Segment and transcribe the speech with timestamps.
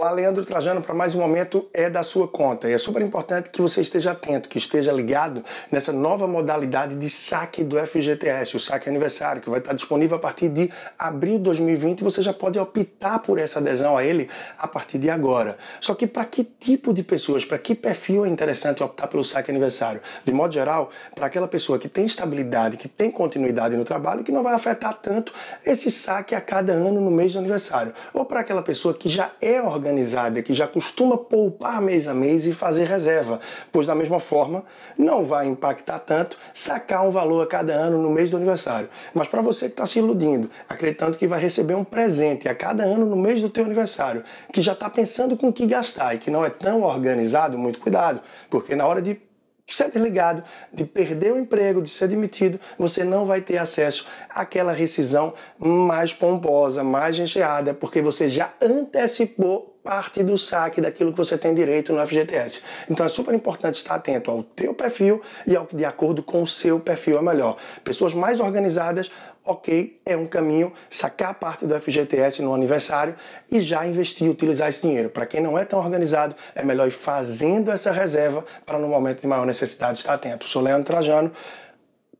[0.00, 2.70] Olá, Leandro Trajano, para mais um momento é da sua conta.
[2.70, 7.10] E é super importante que você esteja atento, que esteja ligado nessa nova modalidade de
[7.10, 11.42] saque do FGTS, o saque aniversário, que vai estar disponível a partir de abril de
[11.42, 15.58] 2020 e você já pode optar por essa adesão a ele a partir de agora.
[15.80, 19.50] Só que para que tipo de pessoas, para que perfil é interessante optar pelo saque
[19.50, 20.00] aniversário?
[20.24, 24.30] De modo geral, para aquela pessoa que tem estabilidade, que tem continuidade no trabalho, que
[24.30, 25.32] não vai afetar tanto
[25.66, 27.92] esse saque a cada ano no mês do aniversário.
[28.14, 32.14] Ou para aquela pessoa que já é organizada organizada que já costuma poupar mês a
[32.14, 33.40] mês e fazer reserva,
[33.72, 34.64] pois da mesma forma
[34.96, 38.88] não vai impactar tanto sacar um valor a cada ano no mês do aniversário.
[39.14, 42.84] Mas para você que está se iludindo, acreditando que vai receber um presente a cada
[42.84, 46.18] ano no mês do teu aniversário, que já está pensando com o que gastar e
[46.18, 49.27] que não é tão organizado, muito cuidado, porque na hora de
[49.74, 54.72] ser desligado, de perder o emprego, de ser demitido, você não vai ter acesso àquela
[54.72, 61.38] rescisão mais pomposa, mais recheada, porque você já antecipou parte do saque daquilo que você
[61.38, 62.62] tem direito no FGTS.
[62.90, 66.42] Então é super importante estar atento ao teu perfil e ao que de acordo com
[66.42, 67.56] o seu perfil é melhor.
[67.82, 69.10] Pessoas mais organizadas,
[69.44, 73.14] ok, é um caminho sacar parte do FGTS no aniversário
[73.50, 75.10] e já investir, utilizar esse dinheiro.
[75.10, 79.20] Para quem não é tão organizado, é melhor ir fazendo essa reserva para no momento
[79.20, 80.44] de maior necessidade estar atento.
[80.44, 81.32] Sou Leandro Trajano.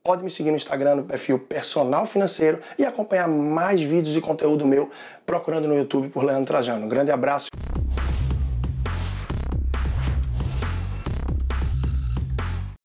[0.01, 4.65] Pode me seguir no Instagram no perfil Personal Financeiro e acompanhar mais vídeos e conteúdo
[4.65, 4.89] meu
[5.25, 6.85] procurando no YouTube por Leandro Trajano.
[6.85, 7.49] Um grande abraço.